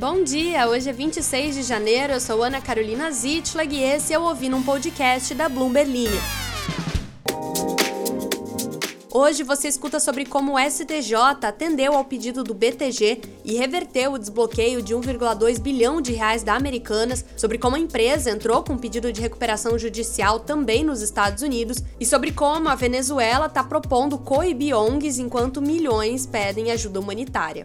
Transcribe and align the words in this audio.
Bom 0.00 0.24
dia, 0.24 0.66
hoje 0.66 0.88
é 0.88 0.94
26 0.94 1.56
de 1.56 1.62
janeiro, 1.62 2.14
eu 2.14 2.20
sou 2.20 2.42
Ana 2.42 2.58
Carolina 2.58 3.10
Zitlag 3.10 3.76
e 3.76 3.82
esse 3.82 4.14
é 4.14 4.18
o 4.18 4.22
Ouvindo 4.22 4.56
um 4.56 4.62
Podcast 4.62 5.34
da 5.34 5.46
Bloomberg. 5.46 6.08
Hoje 9.12 9.42
você 9.42 9.68
escuta 9.68 10.00
sobre 10.00 10.24
como 10.24 10.54
o 10.54 10.58
STJ 10.58 11.14
atendeu 11.42 11.92
ao 11.92 12.02
pedido 12.02 12.42
do 12.42 12.54
BTG 12.54 13.20
e 13.44 13.56
reverteu 13.58 14.14
o 14.14 14.18
desbloqueio 14.18 14.80
de 14.80 14.94
1,2 14.94 15.60
bilhão 15.60 16.00
de 16.00 16.14
reais 16.14 16.42
da 16.42 16.54
Americanas, 16.54 17.22
sobre 17.36 17.58
como 17.58 17.76
a 17.76 17.78
empresa 17.78 18.30
entrou 18.30 18.64
com 18.64 18.72
um 18.72 18.78
pedido 18.78 19.12
de 19.12 19.20
recuperação 19.20 19.78
judicial 19.78 20.40
também 20.40 20.82
nos 20.82 21.02
Estados 21.02 21.42
Unidos 21.42 21.84
e 22.00 22.06
sobre 22.06 22.32
como 22.32 22.70
a 22.70 22.74
Venezuela 22.74 23.44
está 23.44 23.62
propondo 23.62 24.16
coibir 24.16 24.74
ONGs 24.74 25.18
enquanto 25.18 25.60
milhões 25.60 26.24
pedem 26.24 26.70
ajuda 26.70 27.00
humanitária. 27.00 27.64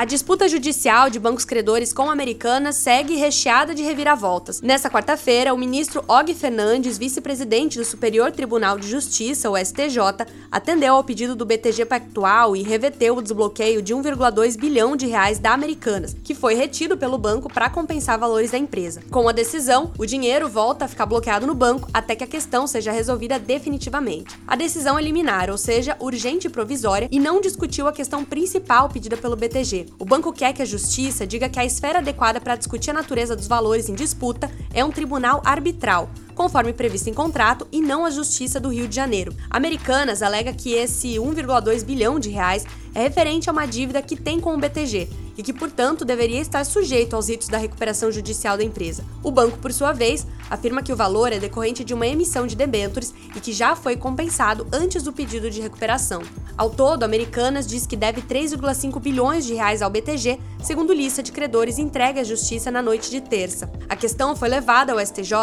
A 0.00 0.06
disputa 0.06 0.48
judicial 0.48 1.10
de 1.10 1.18
bancos 1.18 1.44
credores 1.44 1.92
com 1.92 2.08
Americanas 2.08 2.76
segue 2.76 3.16
recheada 3.16 3.74
de 3.74 3.82
reviravoltas. 3.82 4.62
Nessa 4.62 4.88
quarta-feira, 4.88 5.52
o 5.52 5.58
ministro 5.58 6.02
Og 6.08 6.32
Fernandes, 6.32 6.96
vice-presidente 6.96 7.76
do 7.76 7.84
Superior 7.84 8.32
Tribunal 8.32 8.78
de 8.78 8.88
Justiça, 8.88 9.50
o 9.50 9.58
STJ, 9.58 10.24
atendeu 10.50 10.94
ao 10.94 11.04
pedido 11.04 11.36
do 11.36 11.44
BTG 11.44 11.84
Pactual 11.84 12.56
e 12.56 12.62
reverteu 12.62 13.14
o 13.14 13.20
desbloqueio 13.20 13.82
de 13.82 13.94
1,2 13.94 14.58
bilhão 14.58 14.96
de 14.96 15.06
reais 15.06 15.38
da 15.38 15.52
Americanas, 15.52 16.16
que 16.24 16.34
foi 16.34 16.54
retido 16.54 16.96
pelo 16.96 17.18
banco 17.18 17.52
para 17.52 17.68
compensar 17.68 18.18
valores 18.18 18.52
da 18.52 18.56
empresa. 18.56 19.02
Com 19.10 19.28
a 19.28 19.32
decisão, 19.32 19.92
o 19.98 20.06
dinheiro 20.06 20.48
volta 20.48 20.86
a 20.86 20.88
ficar 20.88 21.04
bloqueado 21.04 21.46
no 21.46 21.54
banco 21.54 21.90
até 21.92 22.16
que 22.16 22.24
a 22.24 22.26
questão 22.26 22.66
seja 22.66 22.90
resolvida 22.90 23.38
definitivamente. 23.38 24.34
A 24.48 24.56
decisão 24.56 24.98
é 24.98 25.02
liminar, 25.02 25.50
ou 25.50 25.58
seja, 25.58 25.94
urgente 26.00 26.46
e 26.46 26.50
provisória, 26.50 27.06
e 27.12 27.20
não 27.20 27.38
discutiu 27.38 27.86
a 27.86 27.92
questão 27.92 28.24
principal 28.24 28.88
pedida 28.88 29.18
pelo 29.18 29.36
BTG, 29.36 29.89
o 29.98 30.04
banco 30.04 30.32
quer 30.32 30.52
que 30.52 30.62
a 30.62 30.66
justiça 30.66 31.26
diga 31.26 31.48
que 31.48 31.58
a 31.58 31.64
esfera 31.64 31.98
adequada 31.98 32.40
para 32.40 32.56
discutir 32.56 32.90
a 32.90 32.94
natureza 32.94 33.36
dos 33.36 33.46
valores 33.46 33.88
em 33.88 33.94
disputa 33.94 34.50
é 34.72 34.84
um 34.84 34.90
tribunal 34.90 35.42
arbitral, 35.44 36.10
conforme 36.40 36.72
previsto 36.72 37.10
em 37.10 37.12
contrato, 37.12 37.68
e 37.70 37.82
não 37.82 38.02
a 38.02 38.08
Justiça 38.08 38.58
do 38.58 38.70
Rio 38.70 38.88
de 38.88 38.96
Janeiro. 38.96 39.34
Americanas 39.50 40.22
alega 40.22 40.54
que 40.54 40.72
esse 40.72 41.16
1,2 41.16 41.84
bilhão 41.84 42.18
de 42.18 42.30
reais 42.30 42.64
é 42.94 43.02
referente 43.02 43.50
a 43.50 43.52
uma 43.52 43.66
dívida 43.66 44.00
que 44.00 44.16
tem 44.16 44.40
com 44.40 44.54
o 44.54 44.58
BTG 44.58 45.06
e 45.36 45.42
que, 45.42 45.52
portanto, 45.52 46.02
deveria 46.02 46.40
estar 46.40 46.64
sujeito 46.64 47.14
aos 47.14 47.28
ritos 47.28 47.48
da 47.48 47.58
recuperação 47.58 48.10
judicial 48.10 48.56
da 48.56 48.64
empresa. 48.64 49.04
O 49.22 49.30
banco, 49.30 49.58
por 49.58 49.70
sua 49.70 49.92
vez, 49.92 50.26
afirma 50.48 50.82
que 50.82 50.92
o 50.92 50.96
valor 50.96 51.30
é 51.30 51.38
decorrente 51.38 51.84
de 51.84 51.92
uma 51.92 52.06
emissão 52.06 52.46
de 52.46 52.56
debêntures 52.56 53.12
e 53.36 53.38
que 53.40 53.52
já 53.52 53.76
foi 53.76 53.94
compensado 53.94 54.66
antes 54.72 55.02
do 55.02 55.12
pedido 55.12 55.50
de 55.50 55.60
recuperação. 55.60 56.22
Ao 56.56 56.70
todo, 56.70 57.02
Americanas 57.02 57.66
diz 57.66 57.86
que 57.86 57.96
deve 57.96 58.22
3,5 58.22 58.98
bilhões 58.98 59.44
de 59.44 59.54
reais 59.54 59.82
ao 59.82 59.90
BTG, 59.90 60.38
segundo 60.62 60.92
lista 60.94 61.22
de 61.22 61.32
credores 61.32 61.78
entregue 61.78 62.20
à 62.20 62.24
Justiça 62.24 62.70
na 62.70 62.80
noite 62.80 63.10
de 63.10 63.20
terça. 63.20 63.70
A 63.88 63.96
questão 63.96 64.34
foi 64.34 64.48
levada 64.48 64.92
ao 64.92 64.98
STJ 64.98 65.34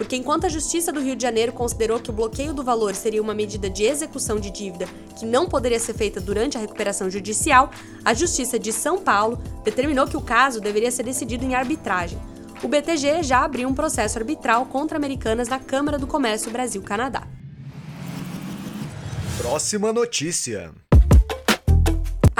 porque 0.00 0.16
enquanto 0.16 0.46
a 0.46 0.48
Justiça 0.48 0.90
do 0.90 0.98
Rio 0.98 1.14
de 1.14 1.22
Janeiro 1.22 1.52
considerou 1.52 2.00
que 2.00 2.08
o 2.08 2.12
bloqueio 2.14 2.54
do 2.54 2.62
valor 2.62 2.94
seria 2.94 3.20
uma 3.20 3.34
medida 3.34 3.68
de 3.68 3.84
execução 3.84 4.40
de 4.40 4.50
dívida 4.50 4.88
que 5.18 5.26
não 5.26 5.46
poderia 5.46 5.78
ser 5.78 5.92
feita 5.92 6.18
durante 6.18 6.56
a 6.56 6.60
recuperação 6.60 7.10
judicial, 7.10 7.70
a 8.02 8.14
Justiça 8.14 8.58
de 8.58 8.72
São 8.72 8.96
Paulo 8.96 9.36
determinou 9.62 10.06
que 10.06 10.16
o 10.16 10.22
caso 10.22 10.58
deveria 10.58 10.90
ser 10.90 11.02
decidido 11.02 11.44
em 11.44 11.54
arbitragem. 11.54 12.18
O 12.62 12.68
BTG 12.68 13.22
já 13.22 13.44
abriu 13.44 13.68
um 13.68 13.74
processo 13.74 14.18
arbitral 14.18 14.64
contra 14.64 14.96
Americanas 14.96 15.48
na 15.48 15.58
Câmara 15.58 15.98
do 15.98 16.06
Comércio 16.06 16.50
Brasil-Canadá. 16.50 17.28
Próxima 19.36 19.92
notícia. 19.92 20.72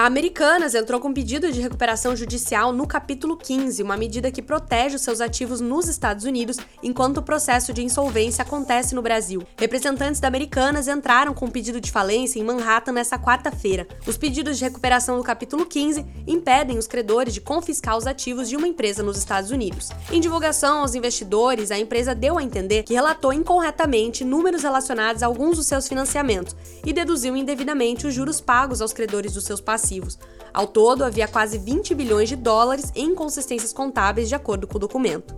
A 0.01 0.07
Americanas 0.07 0.75
entrou 0.75 0.99
com 0.99 1.13
pedido 1.13 1.53
de 1.53 1.61
recuperação 1.61 2.17
judicial 2.17 2.73
no 2.73 2.87
capítulo 2.87 3.37
15, 3.37 3.83
uma 3.83 3.99
medida 3.99 4.31
que 4.31 4.41
protege 4.41 4.97
os 4.97 5.03
seus 5.03 5.21
ativos 5.21 5.61
nos 5.61 5.89
Estados 5.89 6.25
Unidos 6.25 6.57
enquanto 6.83 7.19
o 7.19 7.23
processo 7.23 7.71
de 7.71 7.85
insolvência 7.85 8.41
acontece 8.41 8.95
no 8.95 9.03
Brasil. 9.03 9.43
Representantes 9.59 10.19
da 10.19 10.27
Americanas 10.27 10.89
entraram 10.89 11.35
com 11.35 11.51
pedido 11.51 11.83
de 11.83 11.93
falência 11.93 12.41
em 12.41 12.43
Manhattan 12.43 12.93
nesta 12.93 13.19
quarta-feira. 13.19 13.87
Os 14.07 14.17
pedidos 14.17 14.57
de 14.57 14.65
recuperação 14.65 15.19
do 15.19 15.23
capítulo 15.23 15.67
15 15.67 16.07
impedem 16.27 16.79
os 16.79 16.87
credores 16.87 17.35
de 17.35 17.43
confiscar 17.43 17.95
os 17.99 18.07
ativos 18.07 18.49
de 18.49 18.57
uma 18.57 18.67
empresa 18.67 19.03
nos 19.03 19.19
Estados 19.19 19.51
Unidos. 19.51 19.91
Em 20.11 20.19
divulgação 20.19 20.81
aos 20.81 20.95
investidores, 20.95 21.71
a 21.71 21.79
empresa 21.79 22.15
deu 22.15 22.39
a 22.39 22.43
entender 22.43 22.85
que 22.85 22.95
relatou 22.95 23.35
incorretamente 23.35 24.25
números 24.25 24.63
relacionados 24.63 25.23
a 25.23 25.27
alguns 25.27 25.59
dos 25.59 25.67
seus 25.67 25.87
financiamentos 25.87 26.57
e 26.87 26.91
deduziu 26.91 27.37
indevidamente 27.37 28.07
os 28.07 28.15
juros 28.15 28.41
pagos 28.41 28.81
aos 28.81 28.95
credores 28.95 29.35
dos 29.35 29.45
seus 29.45 29.61
passivos 29.61 29.90
passivos. 29.91 30.19
Ao 30.53 30.67
todo, 30.67 31.05
havia 31.05 31.29
quase 31.29 31.59
20 31.59 31.95
bilhões 31.95 32.29
de 32.29 32.37
dólares 32.37 32.93
em 32.95 33.11
inconsistências 33.11 33.73
contábeis, 33.73 34.29
de 34.29 34.35
acordo 34.35 34.67
com 34.67 34.77
o 34.77 34.81
documento. 34.81 35.35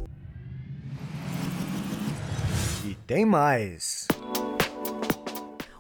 E 2.85 2.95
tem 3.07 3.25
mais. 3.25 4.02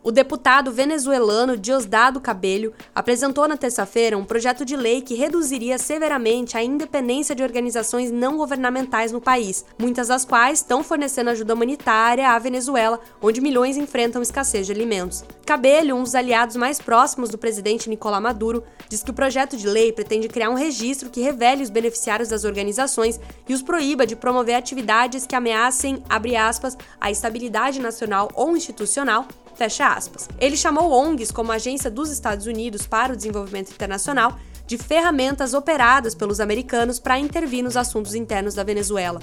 O 0.05 0.11
deputado 0.11 0.73
venezuelano 0.73 1.57
Diosdado 1.57 2.21
Cabelho 2.21 2.75
apresentou 2.93 3.47
na 3.47 3.57
terça-feira 3.57 4.19
um 4.19 4.25
projeto 4.25 4.65
de 4.65 4.75
lei 4.75 5.01
que 5.01 5.15
reduziria 5.15 5.79
severamente 5.79 6.57
a 6.57 6.63
independência 6.63 7.37
de 7.37 7.43
organizações 7.45 8.11
não 8.11 8.37
governamentais 8.37 9.12
no 9.12 9.21
país, 9.21 9.65
muitas 9.79 10.09
das 10.09 10.25
quais 10.25 10.59
estão 10.59 10.83
fornecendo 10.83 11.31
ajuda 11.31 11.55
humanitária 11.55 12.31
à 12.31 12.39
Venezuela, 12.41 12.99
onde 13.23 13.41
milhões 13.41 13.77
enfrentam 13.77 14.21
escassez 14.21 14.67
de 14.67 14.73
alimentos. 14.73 15.25
Cabelho, 15.47 15.95
um 15.95 16.03
dos 16.03 16.17
aliados 16.17 16.57
mais 16.57 16.81
próximos 16.81 17.29
do 17.31 17.39
presidente 17.39 17.89
Nicolás 17.89 18.21
Maduro, 18.21 18.65
diz 18.89 19.05
que 19.05 19.11
o 19.12 19.15
projeto 19.15 19.57
de 19.57 19.69
lei 19.69 19.93
pretende 19.93 20.27
criar 20.27 20.51
um 20.51 20.55
registro 20.55 21.11
que 21.11 21.21
revele 21.21 21.62
os 21.62 21.71
beneficiários 21.71 22.29
das 22.29 22.43
organizações 22.43 23.21
e 23.49 23.55
os 23.55 23.62
proíba 23.62 24.05
de 24.05 24.17
promover 24.17 24.57
atividades 24.57 25.27
que 25.27 25.37
ameacem, 25.37 26.03
aspas, 26.37 26.77
a 27.01 27.09
estabilidade 27.09 27.81
nacional 27.81 28.29
ou 28.35 28.57
institucional 28.57 29.29
Fecha 29.55 29.93
aspas. 29.93 30.29
Ele 30.39 30.57
chamou 30.57 30.91
ONGs 30.91 31.31
como 31.31 31.53
Agência 31.53 31.91
dos 31.91 32.11
Estados 32.11 32.47
Unidos 32.47 32.87
para 32.87 33.13
o 33.13 33.17
Desenvolvimento 33.17 33.71
Internacional 33.71 34.39
de 34.67 34.79
ferramentas 34.79 35.55
operadas 35.55 36.15
pelos 36.15 36.41
americanos 36.41 36.99
para 36.99 37.19
intervir 37.19 37.62
nos 37.62 37.77
assuntos 37.77 38.15
internos 38.15 38.55
da 38.55 38.65
Venezuela. 38.65 39.21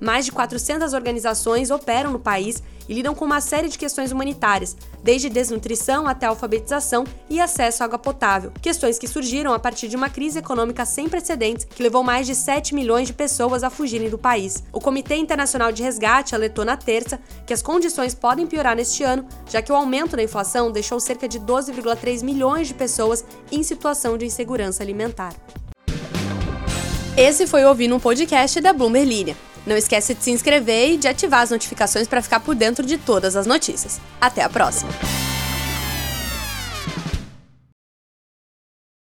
Mais 0.00 0.24
de 0.24 0.32
400 0.32 0.92
organizações 0.92 1.70
operam 1.70 2.12
no 2.12 2.18
país 2.18 2.62
e 2.88 2.94
lidam 2.94 3.14
com 3.14 3.24
uma 3.24 3.40
série 3.40 3.68
de 3.68 3.76
questões 3.76 4.10
humanitárias, 4.10 4.76
desde 5.02 5.28
desnutrição 5.28 6.06
até 6.06 6.26
alfabetização 6.26 7.04
e 7.28 7.40
acesso 7.40 7.82
à 7.82 7.86
água 7.86 7.98
potável, 7.98 8.50
questões 8.62 8.98
que 8.98 9.06
surgiram 9.06 9.52
a 9.52 9.58
partir 9.58 9.88
de 9.88 9.96
uma 9.96 10.08
crise 10.08 10.38
econômica 10.38 10.84
sem 10.86 11.08
precedentes 11.08 11.64
que 11.64 11.82
levou 11.82 12.02
mais 12.02 12.26
de 12.26 12.34
7 12.34 12.74
milhões 12.74 13.06
de 13.06 13.12
pessoas 13.12 13.62
a 13.62 13.70
fugirem 13.70 14.08
do 14.08 14.16
país. 14.16 14.64
O 14.72 14.80
Comitê 14.80 15.16
Internacional 15.16 15.70
de 15.70 15.82
Resgate 15.82 16.34
alertou 16.34 16.64
na 16.64 16.76
terça 16.76 17.20
que 17.46 17.52
as 17.52 17.62
condições 17.62 18.14
podem 18.14 18.46
piorar 18.46 18.76
neste 18.76 19.02
ano, 19.02 19.26
já 19.48 19.60
que 19.60 19.72
o 19.72 19.76
aumento 19.76 20.16
da 20.16 20.22
inflação 20.22 20.72
deixou 20.72 20.98
cerca 20.98 21.28
de 21.28 21.38
12,3 21.38 22.22
milhões 22.22 22.68
de 22.68 22.74
pessoas 22.74 23.24
em 23.52 23.62
situação 23.62 24.16
de 24.16 24.24
insegurança 24.24 24.82
alimentar. 24.82 25.34
Esse 27.16 27.46
foi 27.46 27.64
o 27.64 27.68
Ouvindo 27.68 27.96
um 27.96 28.00
Podcast 28.00 28.60
da 28.60 28.72
Bloomberg 28.72 29.08
Linha. 29.08 29.47
Não 29.68 29.76
esquece 29.76 30.14
de 30.14 30.24
se 30.24 30.30
inscrever 30.30 30.92
e 30.92 30.96
de 30.96 31.06
ativar 31.06 31.42
as 31.42 31.50
notificações 31.50 32.08
para 32.08 32.22
ficar 32.22 32.40
por 32.40 32.54
dentro 32.54 32.86
de 32.86 32.96
todas 32.96 33.36
as 33.36 33.46
notícias. 33.46 34.00
Até 34.18 34.42
a 34.42 34.48
próxima! 34.48 34.90